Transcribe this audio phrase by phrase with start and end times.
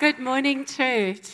[0.00, 1.28] Good morning, church.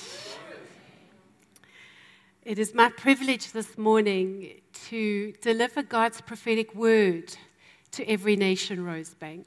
[2.47, 7.37] It is my privilege this morning to deliver God's prophetic word
[7.91, 9.45] to every nation, Rosebank.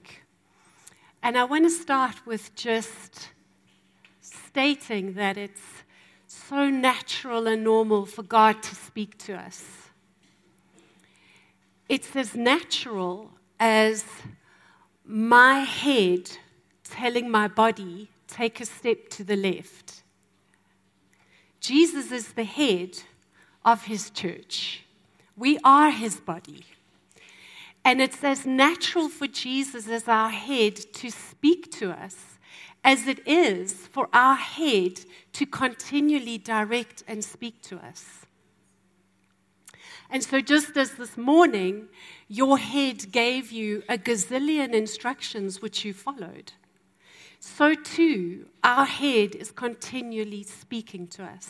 [1.24, 3.30] And I want to start with just
[4.22, 5.64] stating that it's
[6.28, 9.66] so natural and normal for God to speak to us.
[11.90, 14.06] It's as natural as
[15.04, 16.30] my head
[16.84, 20.04] telling my body, take a step to the left.
[21.60, 22.98] Jesus is the head
[23.66, 24.84] of his church.
[25.36, 26.64] We are his body.
[27.84, 32.38] And it's as natural for Jesus as our head to speak to us
[32.88, 35.02] as it is for our head
[35.34, 38.26] to continually direct and speak to us.
[40.10, 41.90] And so, just as this morning,
[42.30, 46.54] your head gave you a gazillion instructions which you followed,
[47.40, 51.50] so too, our head is continually speaking to us.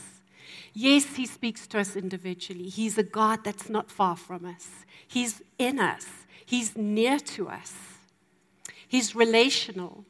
[0.73, 2.69] Yes, He speaks to us individually.
[2.69, 4.67] He's a God that's not far from us,
[5.07, 6.05] He's in us,
[6.45, 7.73] He's near to us,
[8.88, 10.05] He's relational.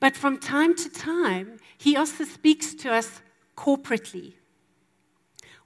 [0.00, 3.20] But from time to time, He also speaks to us
[3.56, 4.34] corporately.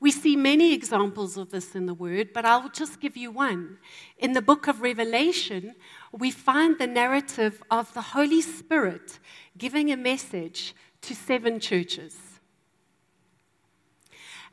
[0.02, 3.78] We see many examples of this in the Word, but I'll just give you one.
[4.18, 5.76] In the book of Revelation,
[6.10, 9.20] we find the narrative of the Holy Spirit
[9.56, 12.18] giving a message to seven churches.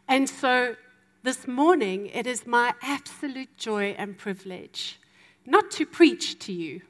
[0.08, 0.76] And so
[1.24, 5.00] this morning, it is my absolute joy and privilege
[5.48, 6.82] not to preach to you,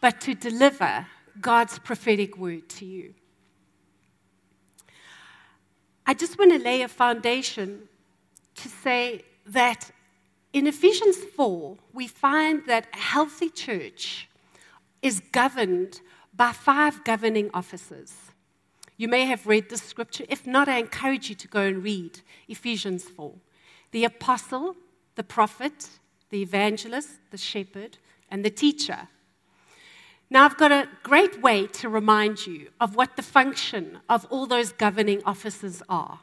[0.00, 1.04] but to deliver
[1.40, 3.14] God's prophetic word to you.
[6.06, 7.87] I just want to lay a foundation
[8.62, 9.90] to say that
[10.52, 14.28] in Ephesians 4, we find that a healthy church
[15.02, 16.00] is governed
[16.34, 18.14] by five governing officers.
[18.96, 20.24] You may have read this scripture.
[20.28, 23.32] If not, I encourage you to go and read Ephesians 4.
[23.92, 24.76] The apostle,
[25.14, 25.88] the prophet,
[26.30, 27.98] the evangelist, the shepherd,
[28.30, 29.08] and the teacher.
[30.30, 34.46] Now, I've got a great way to remind you of what the function of all
[34.46, 36.20] those governing officers are.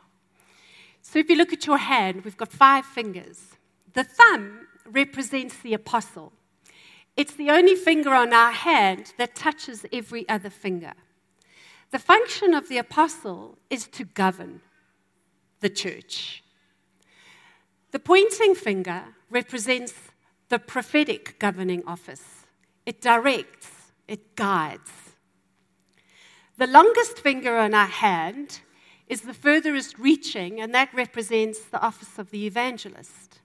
[1.08, 3.40] So, if you look at your hand, we've got five fingers.
[3.94, 6.34] The thumb represents the apostle,
[7.16, 10.94] it's the only finger on our hand that touches every other finger.
[11.92, 14.62] The function of the apostle is to govern
[15.62, 16.44] the church.
[17.92, 19.94] The pointing finger represents
[20.50, 22.48] the prophetic governing office.
[22.86, 23.70] It directs,
[24.08, 24.92] it guides.
[26.58, 28.60] The longest finger on our hand
[29.08, 33.40] is the furthest reaching, and that represents the office of the evangelist.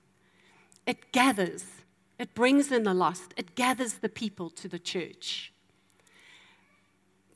[0.87, 1.65] It gathers,
[2.19, 5.53] it brings in the lost, it gathers the people to the church.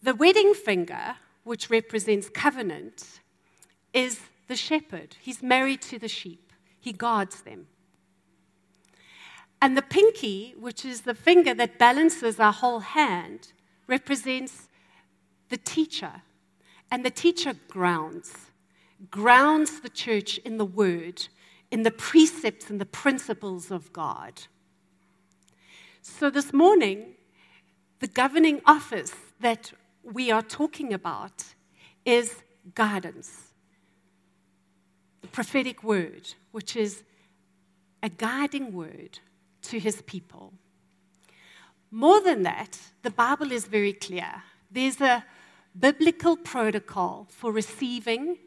[0.03, 3.21] The wedding finger, which represents covenant,
[3.93, 5.17] is the shepherd.
[5.21, 7.67] He's married to the sheep, he guards them.
[9.61, 13.53] And the pinky, which is the finger that balances our whole hand,
[13.87, 14.69] represents
[15.49, 16.23] the teacher.
[16.91, 18.33] And the teacher grounds,
[19.11, 21.27] grounds the church in the word,
[21.71, 24.43] in the precepts and the principles of God.
[26.03, 27.15] So this morning,
[28.01, 29.73] the governing office that
[30.03, 31.45] we are talking about
[32.05, 32.43] is
[32.75, 33.55] guidance,
[35.23, 37.03] the prophetic word, which is
[38.03, 39.19] a guiding word
[39.63, 40.53] to his people.
[41.91, 44.43] More than that, the Bible is very clear.
[44.71, 45.25] There's a
[45.79, 48.39] biblical protocol for receiving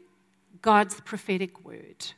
[0.62, 2.12] God's prophetic word.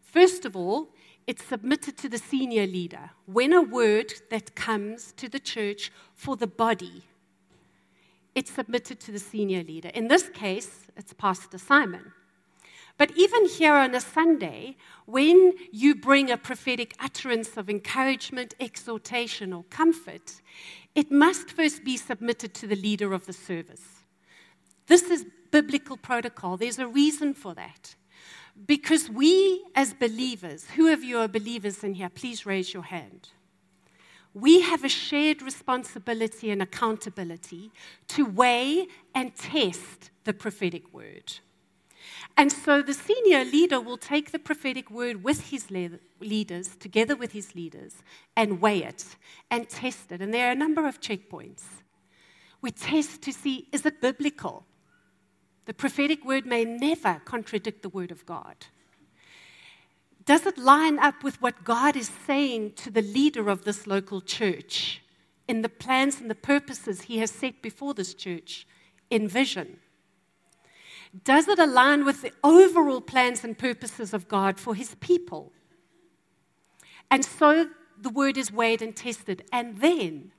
[0.00, 0.90] First of all,
[1.26, 3.10] it's submitted to the senior leader.
[3.26, 7.04] When a word that comes to the church for the body,
[8.34, 9.90] it's submitted to the senior leader.
[9.90, 12.12] In this case, it's Pastor Simon.
[13.00, 19.54] But even here on a Sunday, when you bring a prophetic utterance of encouragement, exhortation,
[19.54, 20.42] or comfort,
[20.94, 24.02] it must first be submitted to the leader of the service.
[24.86, 26.58] This is biblical protocol.
[26.58, 27.94] There's a reason for that.
[28.66, 32.10] Because we, as believers, who of you are believers in here?
[32.10, 33.30] Please raise your hand.
[34.34, 37.72] We have a shared responsibility and accountability
[38.08, 41.40] to weigh and test the prophetic word.
[42.36, 47.32] And so the senior leader will take the prophetic word with his leaders, together with
[47.32, 47.96] his leaders,
[48.36, 49.04] and weigh it
[49.50, 50.22] and test it.
[50.22, 51.64] And there are a number of checkpoints.
[52.62, 54.64] We test to see is it biblical?
[55.66, 58.66] The prophetic word may never contradict the word of God.
[60.24, 64.20] Does it line up with what God is saying to the leader of this local
[64.20, 65.02] church
[65.48, 68.66] in the plans and the purposes he has set before this church
[69.10, 69.78] envision?
[71.24, 75.52] Does it align with the overall plans and purposes of God for his people?
[77.10, 77.68] And so
[78.00, 79.44] the word is weighed and tested.
[79.52, 80.30] And then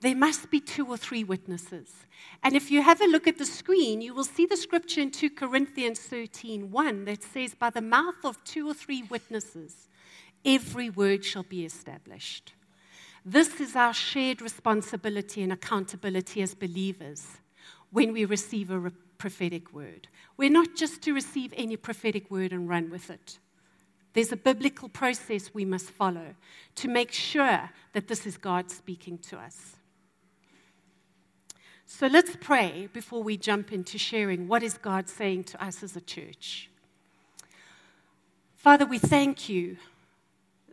[0.00, 2.06] there must be two or three witnesses.
[2.42, 5.10] And if you have a look at the screen, you will see the scripture in
[5.10, 9.88] 2 Corinthians 13 1 that says, By the mouth of two or three witnesses,
[10.44, 12.52] every word shall be established.
[13.24, 17.26] This is our shared responsibility and accountability as believers
[17.90, 20.08] when we receive a prophetic word.
[20.36, 23.38] We're not just to receive any prophetic word and run with it.
[24.12, 26.34] There's a biblical process we must follow
[26.76, 29.76] to make sure that this is God speaking to us.
[31.84, 35.94] So let's pray before we jump into sharing what is God saying to us as
[35.96, 36.68] a church.
[38.56, 39.76] Father, we thank you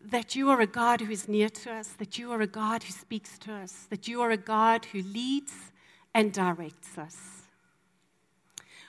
[0.05, 2.83] that you are a God who is near to us, that you are a God
[2.83, 5.53] who speaks to us, that you are a God who leads
[6.13, 7.42] and directs us.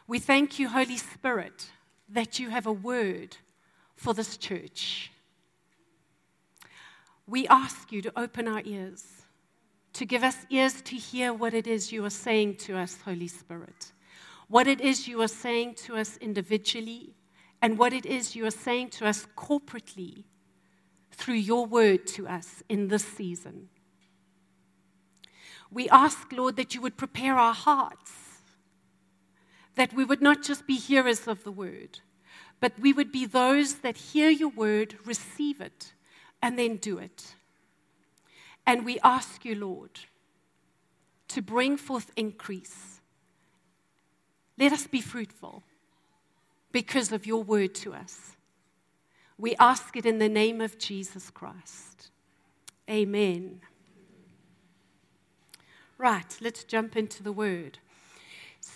[0.06, 1.70] We thank you, Holy Spirit,
[2.10, 3.38] that you have a word
[3.96, 5.10] for this church.
[7.26, 9.06] We ask you to open our ears,
[9.94, 13.28] to give us ears to hear what it is you are saying to us, Holy
[13.28, 13.92] Spirit,
[14.48, 17.14] what it is you are saying to us individually,
[17.62, 20.24] and what it is you are saying to us corporately
[21.12, 23.70] through your word to us in this season.
[25.70, 28.12] We ask, Lord, that you would prepare our hearts,
[29.76, 32.00] that we would not just be hearers of the word,
[32.60, 35.92] but we would be those that hear your word, receive it,
[36.40, 37.34] and then do it.
[38.66, 40.00] And we ask you, Lord,
[41.28, 43.00] to bring forth increase.
[44.58, 45.62] Let us be fruitful
[46.72, 48.36] because of your word to us.
[49.36, 52.10] We ask it in the name of Jesus Christ.
[52.88, 53.60] Amen.
[55.98, 57.78] Right, let's jump into the word.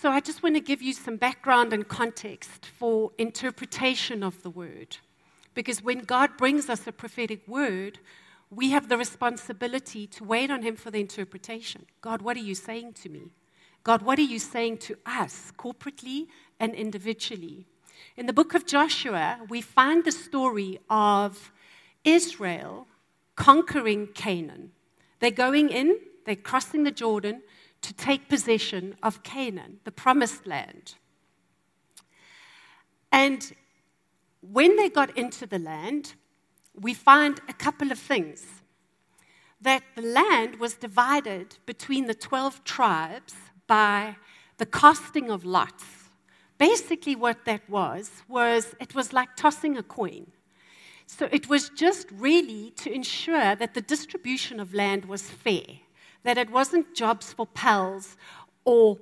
[0.01, 4.51] So, I just want to give you some background and context for interpretation of the
[4.51, 4.99] word.
[5.55, 7.99] Because when God brings us a prophetic word,
[8.49, 11.85] we have the responsibility to wait on Him for the interpretation.
[12.01, 13.33] God, what are you saying to me?
[13.83, 16.29] God, what are you saying to us corporately
[16.61, 17.67] and individually?
[18.17, 21.51] In the book of Joshua, we find the story of
[22.05, 22.87] Israel
[23.35, 24.71] conquering Canaan.
[25.19, 27.43] They're going in, they're crossing the Jordan,
[27.83, 30.95] to take possession of Canaan, the promised land.
[33.13, 33.53] And
[34.41, 36.15] when they got into the land,
[36.75, 38.47] we find a couple of things.
[39.61, 43.35] That the land was divided between the 12 tribes
[43.67, 44.17] by
[44.59, 45.85] the casting of lots.
[46.59, 50.31] Basically, what that was, was it was like tossing a coin.
[51.07, 55.81] So it was just really to ensure that the distribution of land was fair
[56.29, 58.19] that it wasn't jobs for pals
[58.67, 58.99] or,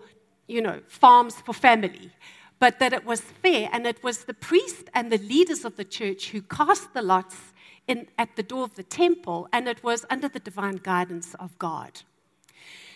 [0.47, 2.13] you know, farms for family,
[2.61, 5.85] but that it was fair and it was the priest and the leaders of the
[5.85, 7.37] church who cast the lots
[7.89, 11.59] in, at the door of the temple, and it was under the divine guidance of
[11.59, 12.03] God.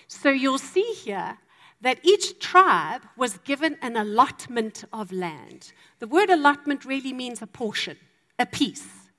[0.07, 1.39] So you'll see here
[1.81, 5.73] that each tribe was given an allotment of land.
[5.99, 7.97] The word allotment really means a portion,
[8.39, 9.11] a piece.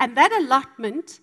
[0.00, 1.20] And that allotment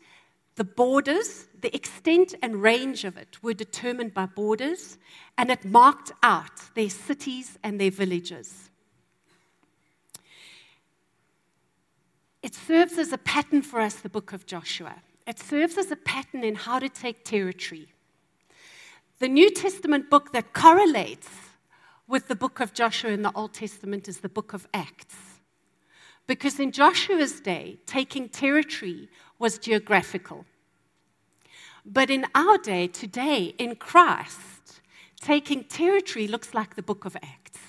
[0.56, 4.98] the borders, the extent and range of it were determined by borders,
[5.38, 8.70] and it marked out their cities and their villages.
[12.42, 14.96] It serves as a pattern for us, the book of Joshua.
[15.28, 17.88] It serves as a pattern in how to take territory.
[19.20, 21.30] The New Testament book that correlates
[22.08, 25.35] with the book of Joshua in the Old Testament is the book of Acts.
[26.28, 30.46] Because in Joshua's day, taking territory was geographical.
[31.86, 34.82] But in our day, today, in Christ,
[35.22, 37.60] taking territory looks like the book of Acts.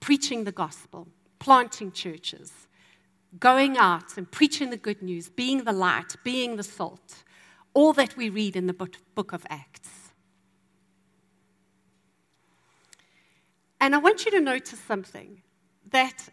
[0.00, 1.06] Preaching the gospel,
[1.38, 2.52] planting churches,
[3.38, 7.22] going out and preaching the good news, being the light, being the salt,
[7.72, 8.74] all that we read in the
[9.14, 9.90] book of Acts.
[13.80, 15.42] And I want you to notice something
[15.94, 16.28] that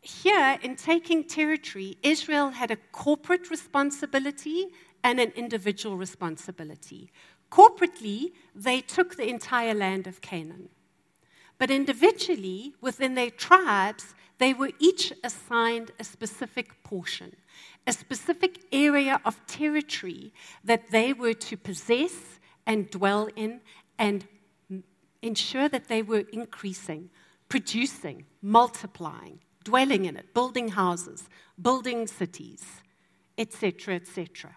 [0.00, 4.66] here, in taking territory, Israel had a corporate responsibility
[5.02, 7.10] and an individual responsibility.
[7.50, 10.68] Corporately, they took the entire land of Canaan.
[11.58, 17.34] But individually, within their tribes, they were each assigned a specific portion,
[17.86, 20.32] a specific area of territory
[20.62, 22.14] that they were to possess
[22.66, 23.60] and dwell in
[23.98, 24.26] and
[25.22, 27.10] ensure that they were increasing,
[27.48, 31.28] producing, multiplying, dwelling in it, building houses,
[31.60, 32.64] building cities,
[33.38, 34.56] etc., etc.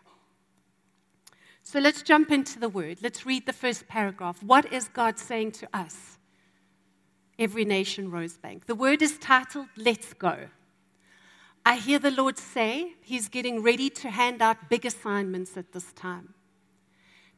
[1.63, 2.99] So let's jump into the word.
[3.01, 4.41] Let's read the first paragraph.
[4.41, 6.17] What is God saying to us?
[7.37, 8.65] Every Nation Rosebank.
[8.65, 10.47] The word is titled Let's Go.
[11.65, 15.91] I hear the Lord say He's getting ready to hand out big assignments at this
[15.93, 16.33] time,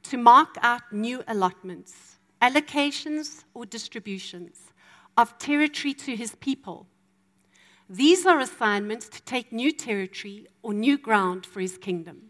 [0.03, 4.71] to mark out new allotments, allocations, or distributions
[5.19, 6.87] of territory to His people.
[7.89, 12.29] These are assignments to take new territory or new ground for His kingdom.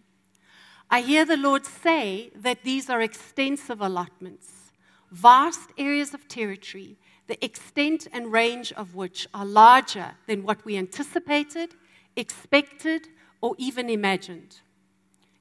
[0.90, 4.72] I hear the Lord say that these are extensive allotments,
[5.12, 10.76] vast areas of territory, the extent and range of which are larger than what we
[10.76, 11.76] anticipated,
[12.16, 13.08] expected,
[13.40, 14.62] or even imagined.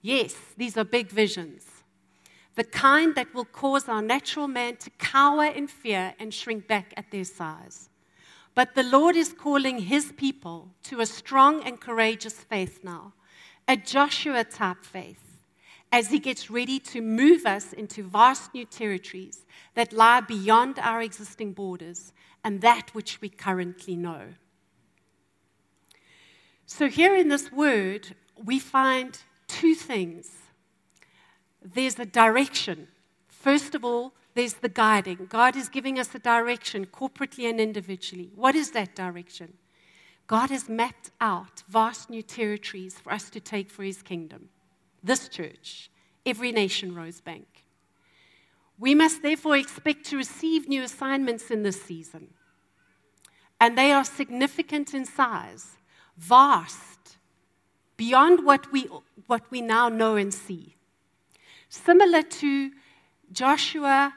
[0.03, 1.65] Yes, these are big visions,
[2.59, 6.93] the kind that will cause our natural man to cower in fear and shrink back
[6.97, 7.89] at their size.
[8.57, 13.13] But the Lord is calling his people to a strong and courageous faith now,
[13.69, 15.29] a Joshua type faith
[15.93, 21.01] as He gets ready to move us into vast new territories that lie beyond our
[21.01, 22.13] existing borders
[22.43, 24.35] and that which we currently know.
[26.67, 30.38] So, here in this word, we find two things
[31.63, 32.89] there's a direction.
[33.29, 35.27] First of all, there's the guiding.
[35.29, 38.31] God is giving us a direction corporately and individually.
[38.35, 39.55] What is that direction?
[40.27, 44.51] God has mapped out vast new territories for us to take for his kingdom
[45.03, 45.91] this church,
[46.27, 47.47] every nation Rosebank.
[48.79, 52.29] We must therefore expect to receive new assignments in this season.
[53.61, 55.77] And they are significant in size,
[56.17, 57.17] vast,
[57.97, 58.89] beyond what we,
[59.27, 60.77] what we now know and see.
[61.69, 62.71] Similar to
[63.33, 64.15] Joshua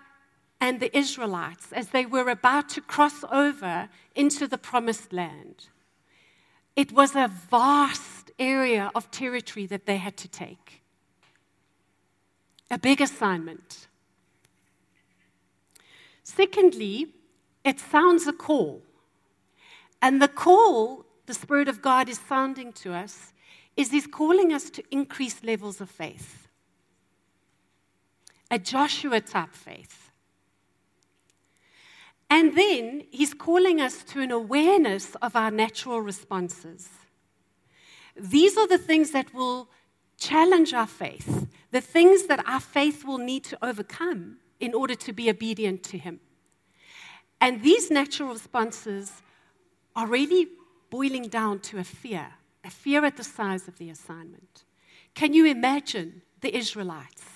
[0.59, 5.67] and the Israelites as they were about to cross over into the promised land.
[6.75, 10.81] It was a vast area of territory that they had to take
[12.69, 13.87] a big assignment.
[16.23, 17.07] Secondly,
[17.65, 18.81] it sounds a call.
[20.01, 23.33] And the call the Spirit of God is sounding to us
[23.77, 26.47] is He's calling us to increase levels of faith.
[28.51, 30.11] A Joshua type faith.
[32.29, 36.89] And then He's calling us to an awareness of our natural responses.
[38.15, 39.69] These are the things that will
[40.17, 45.13] challenge our faith, the things that our faith will need to overcome in order to
[45.13, 46.19] be obedient to Him.
[47.39, 49.21] And these natural responses
[49.95, 50.47] are really
[50.89, 54.65] boiling down to a fear, a fear at the size of the assignment.
[55.15, 57.30] Can you imagine the Israelites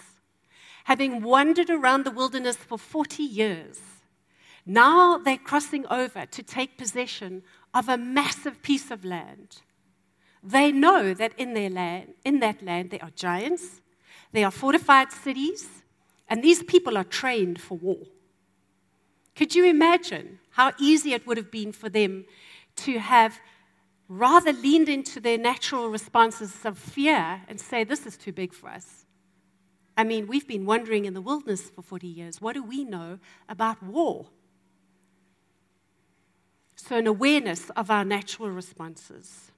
[0.85, 3.79] having wandered around the wilderness for 40 years?
[4.65, 9.61] Now they're crossing over to take possession of a massive piece of land.
[10.41, 13.81] They know that in, their land, in that land there are giants,
[14.31, 15.83] there are fortified cities,
[16.27, 18.07] and these people are trained for war.
[19.35, 22.25] Could you imagine how easy it would have been for them
[22.77, 23.39] to have
[24.07, 28.69] rather leaned into their natural responses of fear and say, This is too big for
[28.69, 29.04] us?
[29.97, 32.41] I mean, we've been wandering in the wilderness for 40 years.
[32.41, 34.27] What do we know about war?
[36.75, 39.51] So, an awareness of our natural responses.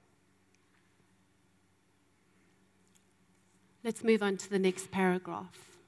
[3.82, 5.78] Let's move on to the next paragraph.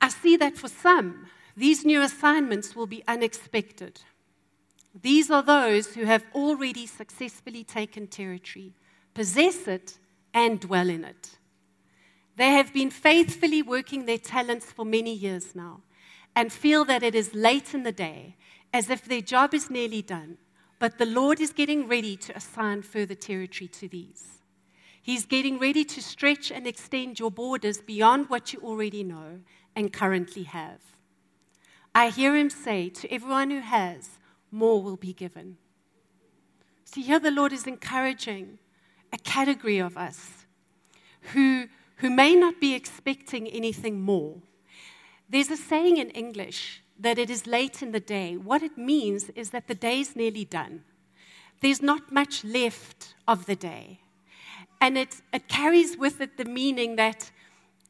[0.00, 4.00] I see that for some, these new assignments will be unexpected.
[5.00, 8.72] These are those who have already successfully taken territory,
[9.14, 9.98] possess it,
[10.34, 11.36] and dwell in it.
[12.40, 15.82] They have been faithfully working their talents for many years now
[16.34, 18.36] and feel that it is late in the day,
[18.72, 20.38] as if their job is nearly done,
[20.78, 24.40] but the Lord is getting ready to assign further territory to these.
[25.02, 29.40] He's getting ready to stretch and extend your borders beyond what you already know
[29.76, 30.80] and currently have.
[31.94, 34.18] I hear him say to everyone who has,
[34.50, 35.58] more will be given.
[36.86, 38.60] See, here the Lord is encouraging
[39.12, 40.46] a category of us
[41.34, 41.68] who,
[42.00, 44.36] who may not be expecting anything more.
[45.28, 48.36] There's a saying in English that it is late in the day.
[48.36, 50.84] What it means is that the day is nearly done.
[51.60, 54.00] There's not much left of the day.
[54.80, 57.30] And it, it carries with it the meaning that,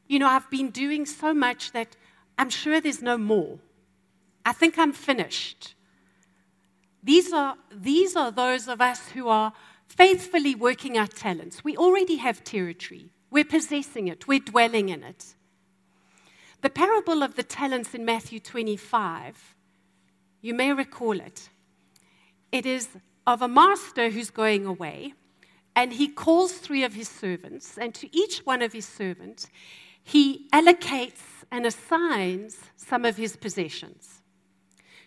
[0.07, 1.95] you know, I've been doing so much that
[2.37, 3.59] I'm sure there's no more.
[4.45, 5.73] I think I'm finished.
[7.01, 9.53] These are, these are those of us who are
[9.87, 11.63] faithfully working our talents.
[11.63, 15.33] We already have territory, we're possessing it, we're dwelling in it.
[16.61, 19.55] The parable of the talents in Matthew 25,
[20.41, 21.49] you may recall it.
[22.51, 22.89] It is
[23.25, 25.13] of a master who's going away
[25.75, 29.47] and he calls three of his servants, and to each one of his servants,
[30.03, 34.21] he allocates and assigns some of his possessions.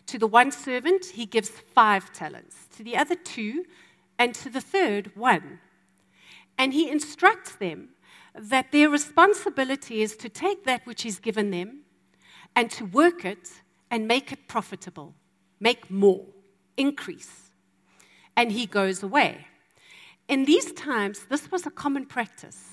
[0.07, 3.65] To the one servant, he gives five talents, to the other, two,
[4.19, 5.61] and to the third, one.
[6.57, 7.91] And he instructs them
[8.35, 11.81] that their responsibility is to take that which is given them
[12.57, 13.51] and to work it
[13.91, 15.15] and make it profitable,
[15.61, 16.27] make more,
[16.77, 17.51] increase.
[18.37, 19.47] And he goes away.
[20.29, 22.71] In these times, this was a common practice.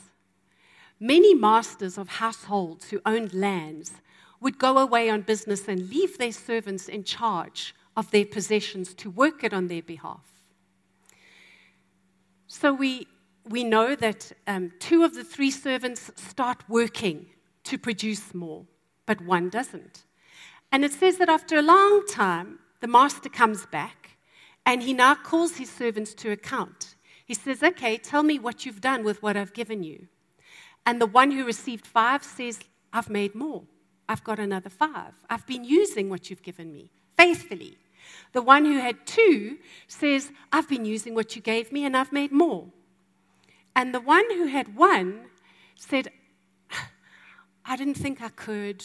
[0.99, 3.93] Many masters of households who owned lands
[4.39, 9.09] would go away on business and leave their servants in charge of their possessions to
[9.09, 10.25] work it on their behalf.
[12.47, 13.07] So we,
[13.49, 17.27] we know that um, two of the three servants start working
[17.63, 18.65] to produce more,
[19.05, 20.05] but one doesn't.
[20.71, 24.17] And it says that after a long time, the master comes back
[24.65, 26.95] and he now calls his servants to account.
[27.25, 30.07] He says, Okay, tell me what you've done with what I've given you.
[30.85, 32.59] And the one who received five says,
[32.93, 33.63] I've made more.
[34.09, 35.13] I've got another five.
[35.29, 37.77] I've been using what you've given me faithfully.
[38.33, 39.57] The one who had two
[39.87, 42.67] says, I've been using what you gave me and I've made more.
[43.75, 45.27] And the one who had one
[45.75, 46.09] said,
[47.65, 48.83] I didn't think I could.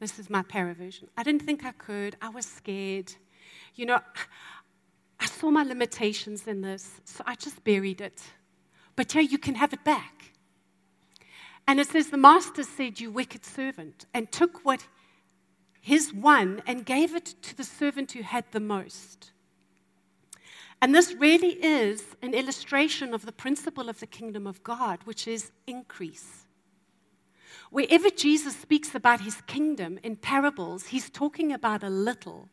[0.00, 1.08] This is my paraversion.
[1.16, 2.16] I didn't think I could.
[2.22, 3.12] I was scared.
[3.74, 4.00] You know,
[5.20, 8.22] I saw my limitations in this, so I just buried it.
[8.94, 10.32] But yeah, you can have it back.
[11.66, 14.86] And it says, The master said, You wicked servant, and took what
[15.80, 19.32] his one and gave it to the servant who had the most.
[20.80, 25.26] And this really is an illustration of the principle of the kingdom of God, which
[25.26, 26.46] is increase.
[27.70, 32.48] Wherever Jesus speaks about his kingdom in parables, he's talking about a little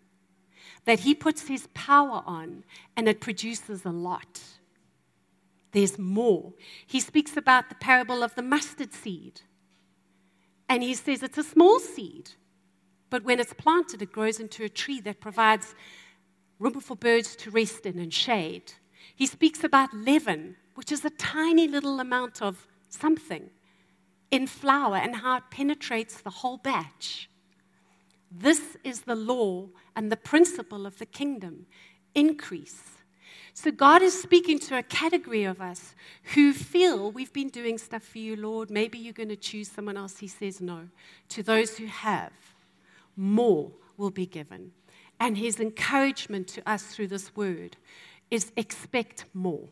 [0.85, 2.63] that he puts his power on
[2.97, 4.41] and it produces a lot.
[5.71, 6.53] There's more.
[6.85, 9.41] He speaks about the parable of the mustard seed.
[10.67, 12.31] And he says it's a small seed,
[13.09, 15.75] but when it's planted, it grows into a tree that provides
[16.59, 18.73] room for birds to rest in and shade.
[19.15, 23.49] He speaks about leaven, which is a tiny little amount of something
[24.31, 27.29] in flour and how it penetrates the whole batch.
[28.31, 31.67] This is the law and the principle of the kingdom
[32.13, 32.81] increase.
[33.53, 35.95] So, God is speaking to a category of us
[36.33, 38.69] who feel we've been doing stuff for you, Lord.
[38.69, 40.17] Maybe you're going to choose someone else.
[40.17, 40.89] He says no.
[41.29, 42.33] To those who have,
[43.15, 44.71] more will be given.
[45.19, 47.77] And his encouragement to us through this word
[48.29, 49.69] is expect more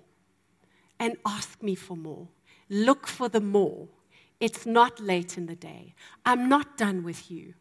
[1.00, 2.28] and ask me for more.
[2.70, 3.88] Look for the more.
[4.40, 5.96] It's not late in the day.
[6.26, 7.54] I'm not done with you.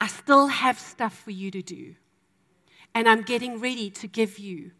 [0.00, 1.94] I still have stuff for you to do.
[2.94, 4.70] And I'm getting ready to give you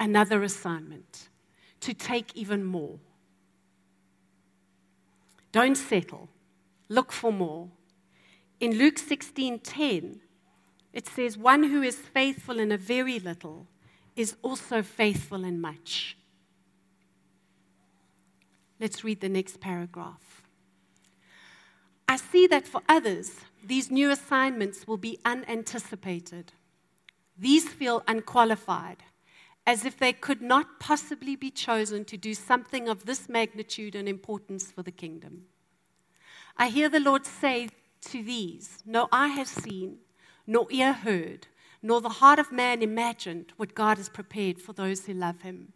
[0.00, 1.28] another assignment
[1.80, 2.98] to take even more.
[5.52, 6.28] Don't settle.
[6.88, 7.68] Look for more.
[8.58, 10.20] In Luke 16:10,
[10.92, 13.66] it says, "One who is faithful in a very little
[14.16, 16.16] is also faithful in much."
[18.80, 20.42] Let's read the next paragraph.
[22.08, 26.52] I see that for others, these new assignments will be unanticipated.
[27.38, 29.04] These feel unqualified,
[29.66, 34.08] as if they could not possibly be chosen to do something of this magnitude and
[34.08, 35.46] importance for the kingdom.
[36.56, 37.68] I hear the Lord say
[38.06, 39.98] to these, No eye has seen,
[40.50, 41.46] nor ear heard,
[41.80, 45.72] nor the heart of man imagined what God has prepared for those who love him.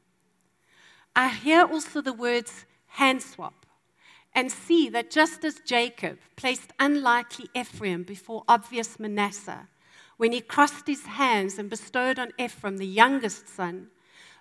[1.14, 3.66] I hear also the words hand swap
[4.34, 9.68] and see that just as Jacob placed unlikely Ephraim before obvious Manasseh,
[10.16, 13.90] when he crossed his hands and bestowed on Ephraim, the youngest son,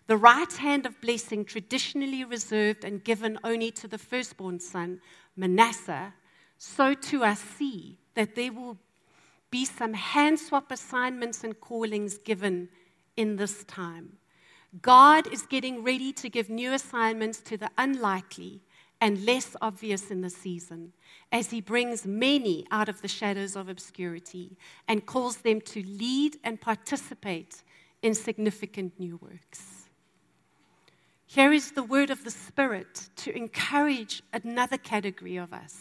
[0.07, 4.99] the right hand of blessing traditionally reserved and given only to the firstborn son,
[5.35, 6.15] Manasseh,
[6.57, 8.79] so too I see that there will
[9.53, 12.67] be some hand swap assignments and callings given
[13.15, 14.13] in this time.
[14.81, 18.61] God is getting ready to give new assignments to the unlikely
[18.99, 20.91] and less obvious in the season
[21.31, 26.37] as he brings many out of the shadows of obscurity and calls them to lead
[26.43, 27.61] and participate
[28.01, 29.87] in significant new works.
[31.27, 35.77] Here is the word of the Spirit to encourage another category of us.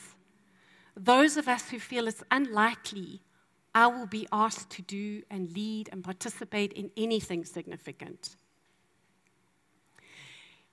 [0.94, 3.22] Those of us who feel it's unlikely
[3.74, 8.36] I will be asked to do and lead and participate in anything significant.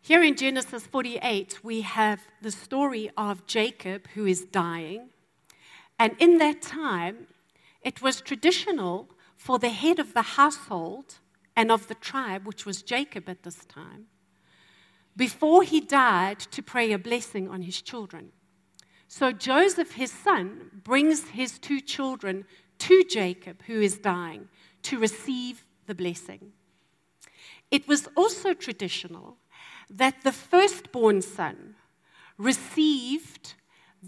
[0.01, 5.09] Here in Genesis 48, we have the story of Jacob who is dying.
[5.97, 7.27] And in that time,
[7.81, 11.19] it was traditional for the head of the household
[11.55, 14.05] and of the tribe, which was Jacob at this time,
[15.15, 18.31] before he died, to pray a blessing on his children.
[19.07, 22.45] So Joseph, his son, brings his two children
[22.79, 24.47] to Jacob, who is dying,
[24.83, 26.53] to receive the blessing.
[27.71, 29.37] It was also traditional
[29.89, 31.75] that the firstborn son
[32.37, 33.53] received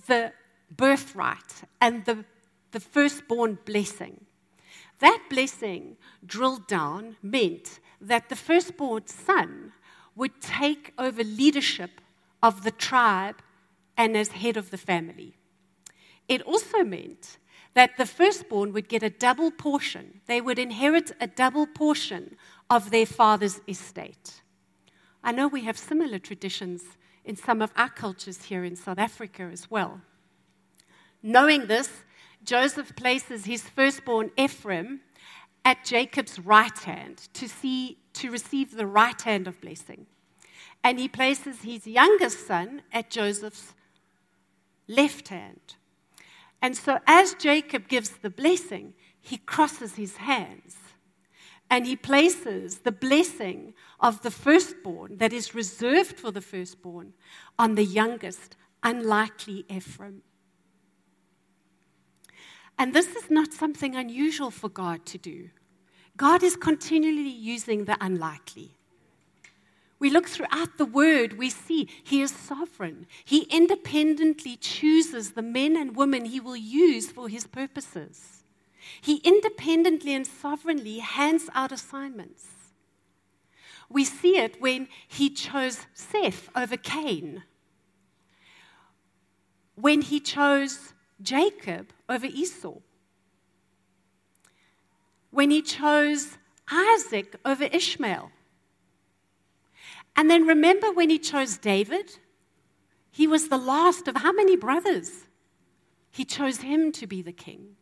[0.08, 0.32] the
[0.70, 2.26] birthright and the,
[2.72, 4.26] the firstborn blessing.
[5.00, 9.74] That blessing, drilled down, meant that the firstborn son
[10.16, 12.02] would take over leadership
[12.42, 13.42] of the tribe
[13.98, 15.36] and as head of the family.
[16.28, 17.38] It also meant
[17.74, 20.22] that the firstborn would get a double portion.
[20.28, 22.36] They would inherit a double portion
[22.70, 24.42] of their father's estate.
[25.24, 26.84] I know we have similar traditions
[27.24, 30.02] in some of our cultures here in South Africa as well.
[31.22, 32.04] Knowing this,
[32.44, 35.02] Joseph places his firstborn Ephraim
[35.64, 40.08] at Jacob's right hand to, see, to receive the right hand of blessing.
[40.84, 43.76] And he places his youngest son at Joseph's
[44.88, 45.76] left hand.
[46.62, 50.78] And so, as Jacob gives the blessing, he crosses his hands
[51.70, 57.14] and he places the blessing of the firstborn that is reserved for the firstborn
[57.58, 60.22] on the youngest, unlikely Ephraim.
[62.78, 65.50] And this is not something unusual for God to do.
[66.18, 68.78] God is continually using the unlikely.
[70.02, 73.06] We look throughout the word, we see he is sovereign.
[73.24, 78.42] He independently chooses the men and women he will use for his purposes.
[79.00, 82.48] He independently and sovereignly hands out assignments.
[83.90, 87.44] We see it when he chose Seth over Cain,
[89.76, 92.80] when he chose Jacob over Esau,
[95.30, 96.40] when he chose
[96.72, 98.32] Isaac over Ishmael
[100.16, 102.18] and then remember when he chose David?
[103.12, 105.26] He was the last of how many brothers?
[106.12, 107.76] He chose him to be the king.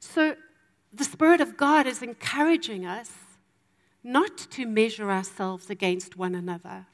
[0.00, 0.36] So
[0.92, 3.12] the Spirit of God is encouraging us
[4.02, 6.86] not to measure ourselves against one another,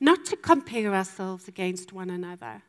[0.00, 2.62] not to compare ourselves against one another,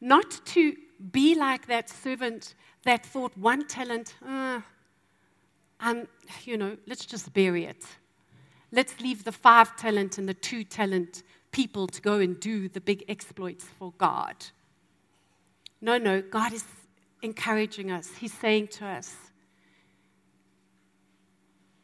[0.00, 0.76] not to
[1.12, 4.60] be like that servant that thought one talent, uh,
[5.80, 6.08] and,
[6.44, 7.84] you know, let's just bury it
[8.72, 12.80] let's leave the five talent and the two talent people to go and do the
[12.80, 14.36] big exploits for God.
[15.80, 16.64] No, no, God is
[17.20, 18.08] encouraging us.
[18.18, 19.14] He's saying to us,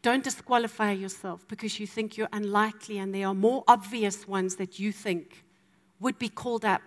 [0.00, 4.78] don't disqualify yourself because you think you're unlikely, and there are more obvious ones that
[4.78, 5.44] you think
[6.00, 6.82] would be called up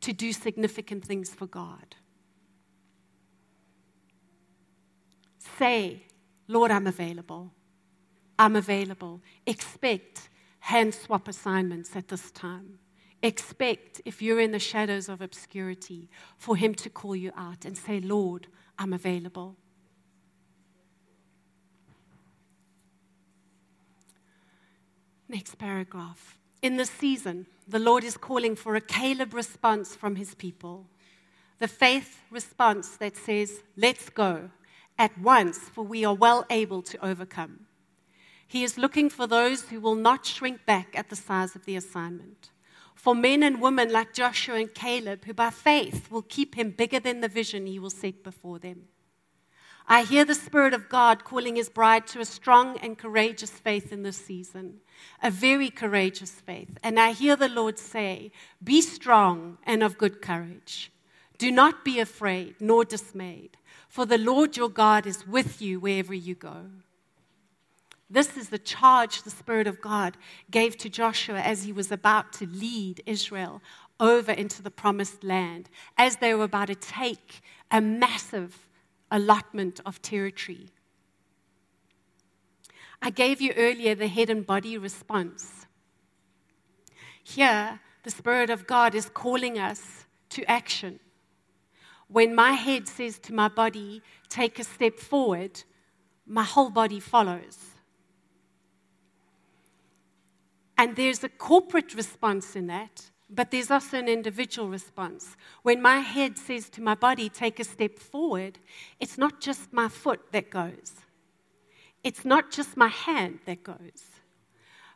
[0.00, 1.94] to do significant things for God.
[5.58, 6.02] Say,
[6.48, 7.52] Lord, I'm available.
[8.38, 9.20] I'm available.
[9.46, 10.28] Expect
[10.60, 12.78] hand swap assignments at this time.
[13.22, 17.76] Expect, if you're in the shadows of obscurity, for Him to call you out and
[17.76, 18.46] say, Lord,
[18.78, 19.56] I'm available.
[25.28, 26.38] Next paragraph.
[26.60, 30.86] In this season, the Lord is calling for a Caleb response from His people.
[31.60, 34.50] The faith response that says, Let's go
[34.98, 37.60] at once, for we are well able to overcome.
[38.46, 41.76] He is looking for those who will not shrink back at the size of the
[41.76, 42.50] assignment.
[42.94, 47.00] For men and women like Joshua and Caleb, who by faith will keep him bigger
[47.00, 48.88] than the vision he will set before them.
[49.86, 53.92] I hear the Spirit of God calling his bride to a strong and courageous faith
[53.92, 54.80] in this season,
[55.22, 56.78] a very courageous faith.
[56.82, 60.90] And I hear the Lord say, Be strong and of good courage.
[61.36, 66.14] Do not be afraid nor dismayed, for the Lord your God is with you wherever
[66.14, 66.70] you go.
[68.10, 70.16] This is the charge the Spirit of God
[70.50, 73.62] gave to Joshua as he was about to lead Israel
[73.98, 77.40] over into the promised land, as they were about to take
[77.70, 78.68] a massive
[79.10, 80.68] allotment of territory.
[83.00, 85.66] I gave you earlier the head and body response.
[87.22, 91.00] Here, the Spirit of God is calling us to action.
[92.08, 95.62] When my head says to my body, take a step forward,
[96.26, 97.73] my whole body follows.
[100.76, 105.36] And there's a corporate response in that, but there's also an individual response.
[105.62, 108.58] When my head says to my body, take a step forward,
[108.98, 110.92] it's not just my foot that goes,
[112.02, 114.02] it's not just my hand that goes,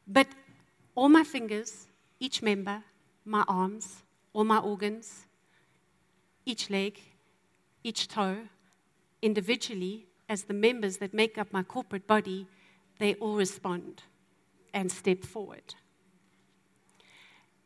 [0.06, 0.26] but
[0.94, 1.86] all my fingers,
[2.20, 2.82] each member,
[3.24, 5.26] my arms, all my organs,
[6.44, 6.98] each leg,
[7.84, 8.38] each toe,
[9.22, 12.46] individually, as the members that make up my corporate body,
[12.98, 14.02] they all respond
[14.72, 15.74] and step forward.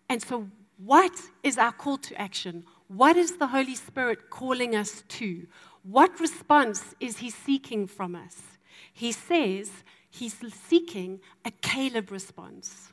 [0.08, 0.48] And so,
[0.84, 1.12] What
[1.42, 2.64] is our call to action?
[2.88, 5.46] What is the Holy Spirit calling us to?
[5.84, 8.58] What response is He seeking from us?
[8.92, 9.70] He says
[10.10, 10.36] He's
[10.68, 12.92] seeking a Caleb response.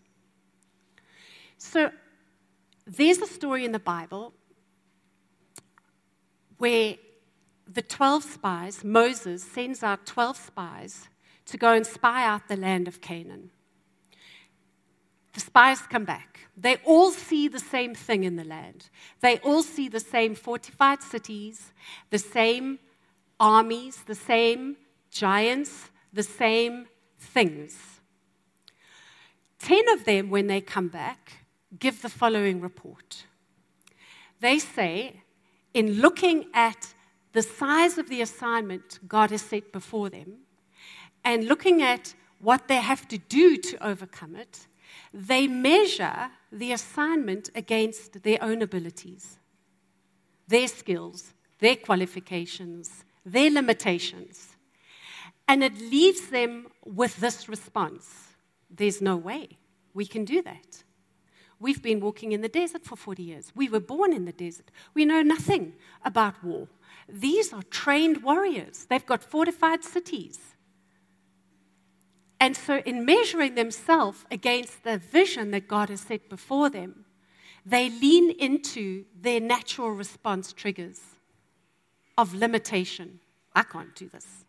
[1.57, 1.91] So
[2.85, 4.33] there's a story in the Bible
[6.57, 6.95] where
[7.67, 11.09] the 12 spies, Moses sends out 12 spies
[11.45, 13.51] to go and spy out the land of Canaan.
[15.33, 16.39] The spies come back.
[16.57, 18.89] They all see the same thing in the land.
[19.21, 21.71] They all see the same fortified cities,
[22.09, 22.79] the same
[23.39, 24.75] armies, the same
[25.11, 26.87] giants, the same
[27.17, 27.99] things.
[29.59, 31.33] Ten of them, when they come back,
[31.77, 33.23] give the following report.
[34.39, 35.21] They say,
[35.73, 36.93] in looking at
[37.33, 40.39] the size of the assignment God has set before them
[41.23, 44.67] and looking at what they have to do to overcome it,
[45.13, 49.37] they measure the assignment against their own abilities,
[50.47, 54.55] their skills, their qualifications, their limitations.
[55.47, 58.25] And it leaves them with this response
[58.69, 59.57] there's no way
[59.93, 60.83] we can do that.
[61.59, 63.51] We've been walking in the desert for 40 years.
[63.53, 64.71] We were born in the desert.
[64.93, 65.73] We know nothing
[66.05, 66.67] about war.
[67.09, 70.39] These are trained warriors, they've got fortified cities.
[72.39, 77.05] And so, in measuring themselves against the vision that God has set before them,
[77.65, 81.01] they lean into their natural response triggers
[82.17, 83.19] of limitation.
[83.53, 84.45] I can't do this.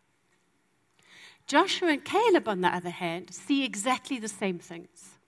[1.47, 5.19] Joshua and Caleb, on the other hand, see exactly the same things.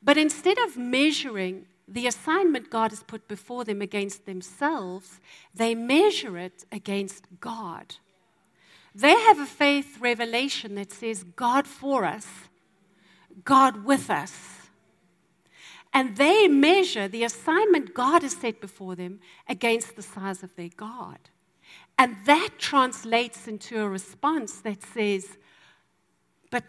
[0.00, 5.20] But instead of measuring the assignment God has put before them against themselves,
[5.54, 7.96] they measure it against God.
[8.94, 12.26] They have a faith revelation that says, God for us,
[13.44, 14.70] God with us.
[15.94, 20.70] And they measure the assignment God has set before them against the size of their
[20.74, 21.18] God.
[21.98, 25.36] And that translates into a response that says,
[26.52, 26.64] but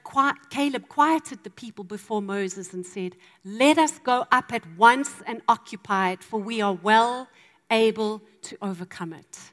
[0.50, 5.42] Caleb quieted the people before Moses and said, Let us go up at once and
[5.50, 7.28] occupy it, for we are well
[7.70, 9.52] able to overcome it.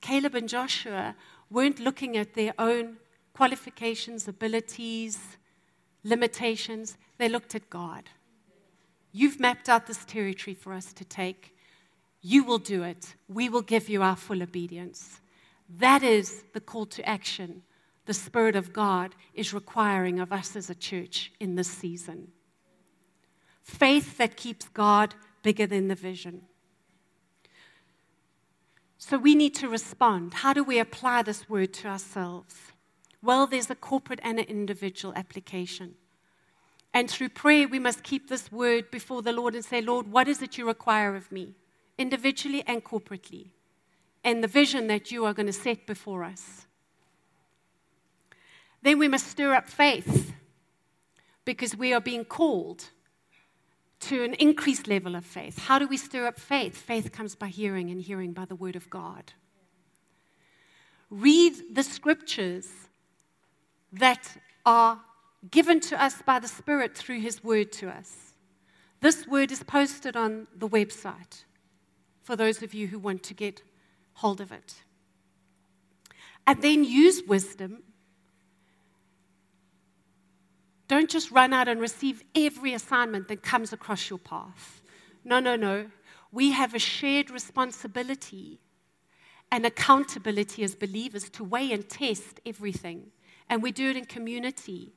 [0.00, 1.14] Caleb and Joshua
[1.52, 2.96] weren't looking at their own
[3.34, 5.36] qualifications, abilities,
[6.02, 6.96] limitations.
[7.18, 8.04] They looked at God.
[9.12, 11.54] You've mapped out this territory for us to take.
[12.22, 13.14] You will do it.
[13.28, 15.20] We will give you our full obedience.
[15.68, 17.62] That is the call to action
[18.04, 22.28] the Spirit of God is requiring of us as a church in this season.
[23.62, 26.42] Faith that keeps God bigger than the vision.
[29.04, 30.32] So we need to respond.
[30.32, 32.54] How do we apply this word to ourselves?
[33.20, 35.96] Well, there's a corporate and an individual application.
[36.94, 40.28] And through prayer, we must keep this word before the Lord and say, Lord, what
[40.28, 41.56] is it you require of me,
[41.98, 43.48] individually and corporately,
[44.22, 46.68] and the vision that you are going to set before us?
[48.82, 50.32] Then we must stir up faith
[51.44, 52.84] because we are being called
[54.02, 55.58] to an increased level of faith.
[55.58, 56.76] How do we stir up faith?
[56.76, 59.32] Faith comes by hearing, and hearing by the word of God.
[61.10, 62.68] Read the scriptures
[63.92, 65.00] that are
[65.50, 68.34] given to us by the Spirit through His word to us.
[69.00, 71.44] This word is posted on the website
[72.22, 73.62] for those of you who want to get
[74.14, 74.82] hold of it.
[76.46, 77.82] And then use wisdom
[80.92, 84.82] don't just run out and receive every assignment that comes across your path.
[85.24, 85.86] No, no, no.
[86.30, 88.60] We have a shared responsibility
[89.50, 93.10] and accountability as believers to weigh and test everything.
[93.48, 94.92] And we do it in community.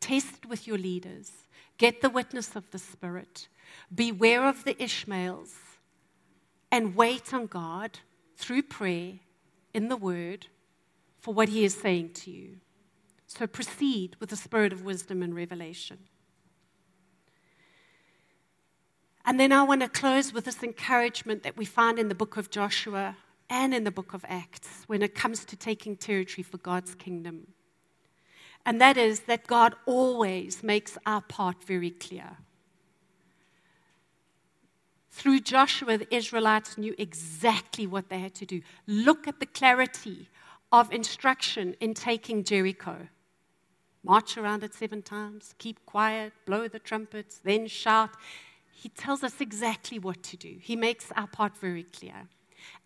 [0.00, 1.30] Test with your leaders.
[1.76, 3.46] Get the witness of the Spirit.
[3.94, 5.54] Beware of the Ishmaels.
[6.72, 8.00] And wait on God
[8.36, 9.20] through prayer
[9.72, 10.48] in the Word
[11.16, 12.56] for what He is saying to you.
[13.28, 15.98] So proceed with the spirit of wisdom and revelation.
[19.24, 22.38] And then I want to close with this encouragement that we find in the book
[22.38, 23.18] of Joshua
[23.50, 27.48] and in the book of Acts when it comes to taking territory for God's kingdom.
[28.64, 32.38] And that is that God always makes our part very clear.
[35.10, 38.62] Through Joshua, the Israelites knew exactly what they had to do.
[38.86, 40.30] Look at the clarity
[40.72, 43.08] of instruction in taking Jericho
[44.08, 48.10] march around it seven times, keep quiet, blow the trumpets, then shout.
[48.72, 50.56] He tells us exactly what to do.
[50.60, 52.28] He makes our part very clear.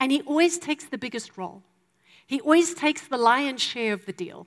[0.00, 1.62] And he always takes the biggest role,
[2.26, 4.46] he always takes the lion's share of the deal.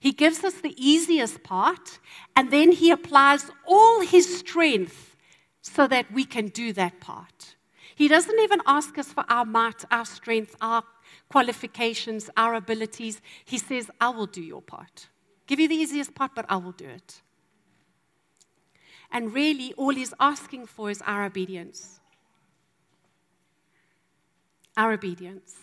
[0.00, 1.98] He gives us the easiest part,
[2.36, 5.16] and then he applies all his strength
[5.62, 7.56] so that we can do that part.
[7.94, 10.82] He doesn't even ask us for our might, our strength, our
[11.30, 13.20] qualifications, our abilities.
[13.44, 15.08] He says, I will do your part.
[15.48, 17.22] Give you the easiest part, but I will do it.
[19.10, 22.00] And really, all he's asking for is our obedience.
[24.76, 25.56] Our obedience.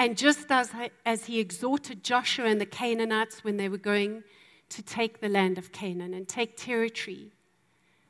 [0.00, 0.72] And just as,
[1.06, 4.24] as he exhorted Joshua and the Canaanites when they were going
[4.70, 7.30] to take the land of Canaan and take territory,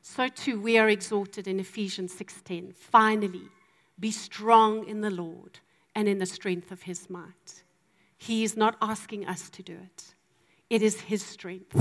[0.01, 2.73] so too we are exhorted in Ephesians 6:10.
[2.73, 3.49] Finally,
[3.99, 5.59] be strong in the Lord
[5.93, 7.63] and in the strength of his might.
[8.17, 10.14] He is not asking us to do it.
[10.69, 11.75] It is his strength.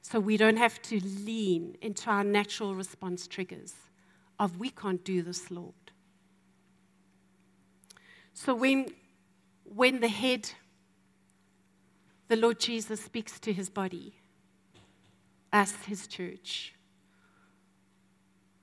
[0.00, 3.74] So we don't have to lean into our natural response triggers
[4.38, 5.74] of we can't do this, Lord.
[8.34, 8.86] So when,
[9.64, 10.50] when the head,
[12.28, 14.14] the Lord Jesus speaks to his body,
[15.52, 16.74] us, his church,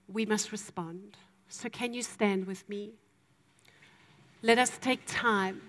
[0.07, 1.15] we must respond.
[1.47, 2.91] So can you stand with me?
[4.41, 5.61] Let us take time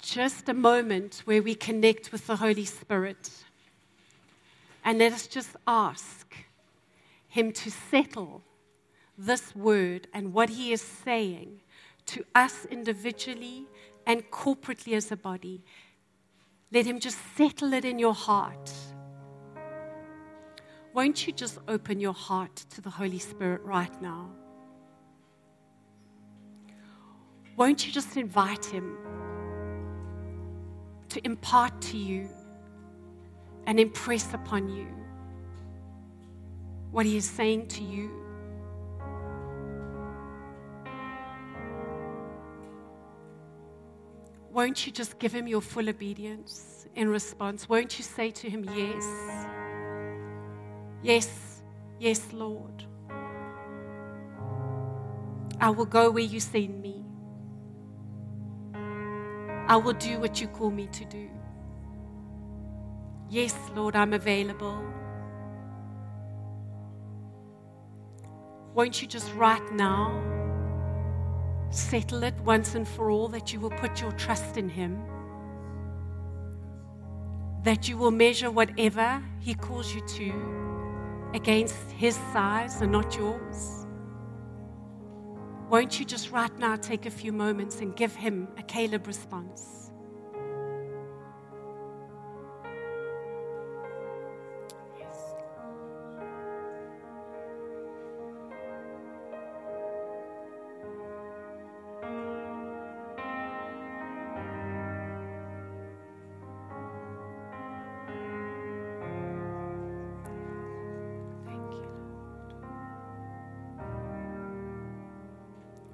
[0.00, 3.30] just a moment where we connect with the Holy Spirit.
[4.84, 6.34] And let us just ask
[7.28, 8.42] Him to settle
[9.16, 11.60] this word and what He is saying
[12.06, 13.66] to us individually
[14.06, 15.62] and corporately as a body.
[16.72, 18.72] Let Him just settle it in your heart.
[20.92, 24.30] Won't you just open your heart to the Holy Spirit right now?
[27.56, 28.96] Won't you just invite Him?
[31.10, 32.28] To impart to you
[33.66, 34.86] and impress upon you
[36.90, 38.10] what He is saying to you.
[44.52, 47.68] Won't you just give Him your full obedience in response?
[47.68, 49.06] Won't you say to Him, Yes,
[51.02, 51.62] yes,
[51.98, 52.84] yes, Lord?
[55.60, 56.99] I will go where you send me.
[59.70, 61.30] I will do what you call me to do.
[63.28, 64.84] Yes, Lord, I'm available.
[68.74, 70.20] Won't you just right now
[71.70, 75.04] settle it once and for all that you will put your trust in Him?
[77.62, 83.79] That you will measure whatever He calls you to against His size and not yours?
[85.70, 89.79] Won't you just right now take a few moments and give him a Caleb response?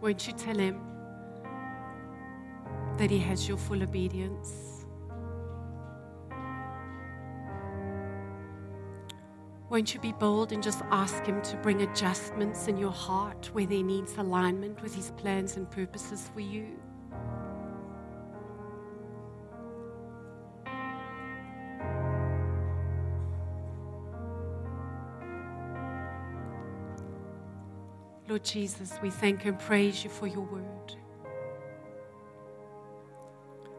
[0.06, 0.80] Won't you tell him
[2.96, 4.86] that he has your full obedience?
[9.68, 13.66] Won't you be bold and just ask Him to bring adjustments in your heart where
[13.66, 16.78] there needs alignment with His plans and purposes for you?
[28.36, 30.94] Lord Jesus, we thank and praise you for your word.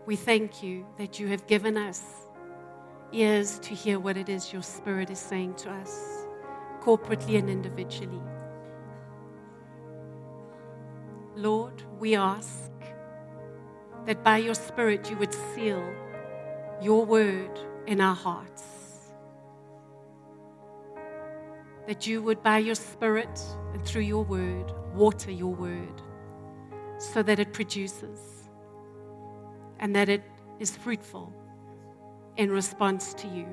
[0.07, 2.01] We thank you that you have given us
[3.11, 6.25] ears to hear what it is your Spirit is saying to us,
[6.81, 8.19] corporately and individually.
[11.35, 12.71] Lord, we ask
[14.07, 15.87] that by your Spirit you would seal
[16.81, 18.76] your word in our hearts.
[21.87, 23.41] That you would, by your Spirit
[23.73, 26.01] and through your word, water your word
[26.97, 28.19] so that it produces
[29.79, 30.23] and that it
[30.59, 31.33] is fruitful
[32.35, 33.47] in response to you.